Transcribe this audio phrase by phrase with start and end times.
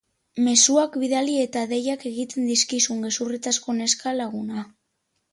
[0.43, 4.65] Mezuak bidali eta deiak egiten dizkizun gezurretazko neska-laguna.